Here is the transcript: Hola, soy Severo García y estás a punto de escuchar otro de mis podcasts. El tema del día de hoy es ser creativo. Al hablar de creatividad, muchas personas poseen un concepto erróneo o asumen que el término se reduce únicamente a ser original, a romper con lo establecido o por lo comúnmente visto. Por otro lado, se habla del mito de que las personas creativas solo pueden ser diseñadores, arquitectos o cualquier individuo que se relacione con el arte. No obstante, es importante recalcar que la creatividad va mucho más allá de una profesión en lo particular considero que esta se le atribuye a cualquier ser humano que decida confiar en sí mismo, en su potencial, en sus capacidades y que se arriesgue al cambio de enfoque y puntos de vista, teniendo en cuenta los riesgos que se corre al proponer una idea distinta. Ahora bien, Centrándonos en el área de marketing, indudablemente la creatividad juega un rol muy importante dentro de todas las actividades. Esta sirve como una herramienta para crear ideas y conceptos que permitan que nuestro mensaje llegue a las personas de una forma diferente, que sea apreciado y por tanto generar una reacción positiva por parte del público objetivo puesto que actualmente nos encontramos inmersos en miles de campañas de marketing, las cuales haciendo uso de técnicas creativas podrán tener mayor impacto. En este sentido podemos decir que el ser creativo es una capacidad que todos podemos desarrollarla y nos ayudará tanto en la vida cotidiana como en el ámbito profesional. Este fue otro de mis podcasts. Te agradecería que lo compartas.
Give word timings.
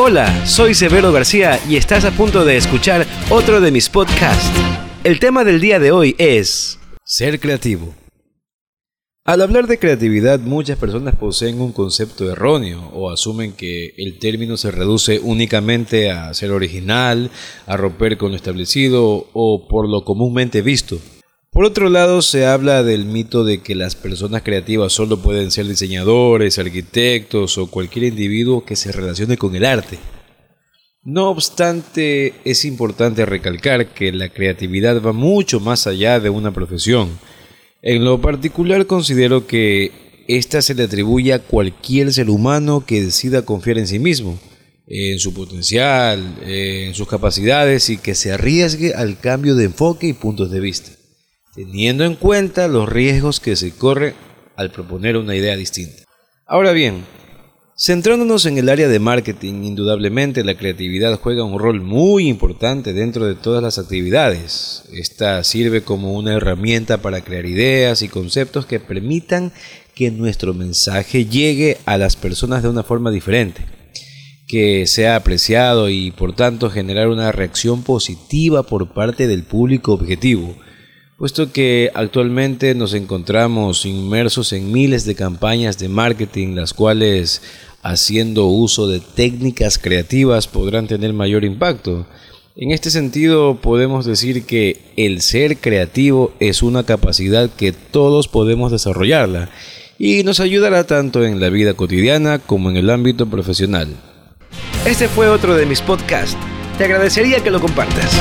Hola, 0.00 0.46
soy 0.46 0.74
Severo 0.74 1.10
García 1.10 1.58
y 1.68 1.74
estás 1.74 2.04
a 2.04 2.12
punto 2.12 2.44
de 2.44 2.56
escuchar 2.56 3.04
otro 3.30 3.60
de 3.60 3.72
mis 3.72 3.88
podcasts. 3.88 4.48
El 5.02 5.18
tema 5.18 5.42
del 5.42 5.60
día 5.60 5.80
de 5.80 5.90
hoy 5.90 6.14
es 6.18 6.78
ser 7.02 7.40
creativo. 7.40 7.96
Al 9.24 9.42
hablar 9.42 9.66
de 9.66 9.80
creatividad, 9.80 10.38
muchas 10.38 10.78
personas 10.78 11.16
poseen 11.16 11.60
un 11.60 11.72
concepto 11.72 12.30
erróneo 12.30 12.92
o 12.94 13.10
asumen 13.10 13.54
que 13.54 13.94
el 13.98 14.20
término 14.20 14.56
se 14.56 14.70
reduce 14.70 15.18
únicamente 15.18 16.12
a 16.12 16.32
ser 16.32 16.52
original, 16.52 17.32
a 17.66 17.76
romper 17.76 18.18
con 18.18 18.30
lo 18.30 18.36
establecido 18.36 19.26
o 19.32 19.66
por 19.66 19.88
lo 19.88 20.04
comúnmente 20.04 20.62
visto. 20.62 21.00
Por 21.58 21.64
otro 21.64 21.90
lado, 21.90 22.22
se 22.22 22.46
habla 22.46 22.84
del 22.84 23.04
mito 23.04 23.42
de 23.42 23.62
que 23.62 23.74
las 23.74 23.96
personas 23.96 24.42
creativas 24.42 24.92
solo 24.92 25.20
pueden 25.20 25.50
ser 25.50 25.66
diseñadores, 25.66 26.56
arquitectos 26.56 27.58
o 27.58 27.66
cualquier 27.66 28.04
individuo 28.04 28.64
que 28.64 28.76
se 28.76 28.92
relacione 28.92 29.36
con 29.36 29.56
el 29.56 29.64
arte. 29.64 29.98
No 31.02 31.30
obstante, 31.30 32.34
es 32.44 32.64
importante 32.64 33.26
recalcar 33.26 33.88
que 33.88 34.12
la 34.12 34.28
creatividad 34.28 35.02
va 35.02 35.12
mucho 35.12 35.58
más 35.58 35.88
allá 35.88 36.20
de 36.20 36.30
una 36.30 36.52
profesión 36.52 37.18
en 37.82 38.04
lo 38.04 38.20
particular 38.20 38.86
considero 38.86 39.46
que 39.46 40.24
esta 40.28 40.62
se 40.62 40.74
le 40.74 40.84
atribuye 40.84 41.32
a 41.32 41.38
cualquier 41.38 42.12
ser 42.12 42.28
humano 42.28 42.84
que 42.86 43.02
decida 43.02 43.42
confiar 43.42 43.78
en 43.78 43.86
sí 43.86 43.98
mismo, 43.98 44.38
en 44.86 45.18
su 45.18 45.32
potencial, 45.32 46.38
en 46.44 46.94
sus 46.94 47.08
capacidades 47.08 47.88
y 47.90 47.98
que 47.98 48.14
se 48.14 48.32
arriesgue 48.32 48.94
al 48.94 49.18
cambio 49.20 49.54
de 49.54 49.66
enfoque 49.66 50.08
y 50.08 50.12
puntos 50.12 50.50
de 50.50 50.60
vista, 50.60 50.90
teniendo 51.58 52.04
en 52.04 52.14
cuenta 52.14 52.68
los 52.68 52.88
riesgos 52.88 53.40
que 53.40 53.56
se 53.56 53.72
corre 53.72 54.14
al 54.54 54.70
proponer 54.70 55.16
una 55.16 55.34
idea 55.34 55.56
distinta. 55.56 56.04
Ahora 56.46 56.70
bien, 56.70 57.04
Centrándonos 57.80 58.44
en 58.46 58.58
el 58.58 58.70
área 58.70 58.88
de 58.88 58.98
marketing, 58.98 59.62
indudablemente 59.62 60.42
la 60.42 60.56
creatividad 60.56 61.16
juega 61.20 61.44
un 61.44 61.60
rol 61.60 61.80
muy 61.80 62.26
importante 62.26 62.92
dentro 62.92 63.24
de 63.24 63.36
todas 63.36 63.62
las 63.62 63.78
actividades. 63.78 64.82
Esta 64.92 65.44
sirve 65.44 65.82
como 65.82 66.14
una 66.14 66.34
herramienta 66.34 66.98
para 66.98 67.20
crear 67.20 67.46
ideas 67.46 68.02
y 68.02 68.08
conceptos 68.08 68.66
que 68.66 68.80
permitan 68.80 69.52
que 69.94 70.10
nuestro 70.10 70.54
mensaje 70.54 71.26
llegue 71.26 71.76
a 71.84 71.98
las 71.98 72.16
personas 72.16 72.64
de 72.64 72.68
una 72.68 72.82
forma 72.82 73.12
diferente, 73.12 73.64
que 74.48 74.88
sea 74.88 75.14
apreciado 75.14 75.88
y 75.88 76.10
por 76.10 76.34
tanto 76.34 76.70
generar 76.70 77.06
una 77.06 77.30
reacción 77.30 77.84
positiva 77.84 78.64
por 78.64 78.92
parte 78.92 79.28
del 79.28 79.44
público 79.44 79.92
objetivo 79.92 80.56
puesto 81.18 81.50
que 81.52 81.90
actualmente 81.94 82.76
nos 82.76 82.94
encontramos 82.94 83.84
inmersos 83.84 84.52
en 84.52 84.70
miles 84.70 85.04
de 85.04 85.16
campañas 85.16 85.76
de 85.76 85.88
marketing, 85.88 86.54
las 86.54 86.72
cuales 86.72 87.42
haciendo 87.82 88.46
uso 88.46 88.86
de 88.86 89.00
técnicas 89.00 89.78
creativas 89.78 90.46
podrán 90.46 90.86
tener 90.86 91.12
mayor 91.12 91.44
impacto. 91.44 92.06
En 92.54 92.70
este 92.70 92.90
sentido 92.90 93.56
podemos 93.60 94.06
decir 94.06 94.44
que 94.46 94.92
el 94.96 95.20
ser 95.20 95.58
creativo 95.58 96.32
es 96.38 96.62
una 96.62 96.84
capacidad 96.84 97.50
que 97.50 97.72
todos 97.72 98.28
podemos 98.28 98.70
desarrollarla 98.70 99.50
y 99.98 100.22
nos 100.22 100.38
ayudará 100.38 100.84
tanto 100.84 101.24
en 101.24 101.40
la 101.40 101.48
vida 101.48 101.74
cotidiana 101.74 102.38
como 102.38 102.70
en 102.70 102.76
el 102.76 102.90
ámbito 102.90 103.26
profesional. 103.26 103.88
Este 104.86 105.08
fue 105.08 105.28
otro 105.28 105.56
de 105.56 105.66
mis 105.66 105.80
podcasts. 105.80 106.36
Te 106.78 106.84
agradecería 106.84 107.42
que 107.42 107.50
lo 107.50 107.60
compartas. 107.60 108.16